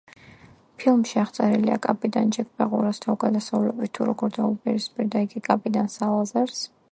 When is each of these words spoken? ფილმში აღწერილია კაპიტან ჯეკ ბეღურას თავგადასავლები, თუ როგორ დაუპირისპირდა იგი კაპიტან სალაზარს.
ფილმში 0.83 1.19
აღწერილია 1.23 1.75
კაპიტან 1.83 2.31
ჯეკ 2.37 2.49
ბეღურას 2.61 3.01
თავგადასავლები, 3.05 3.91
თუ 3.99 4.09
როგორ 4.11 4.35
დაუპირისპირდა 4.39 5.25
იგი 5.29 5.45
კაპიტან 5.51 5.95
სალაზარს. 5.99 6.67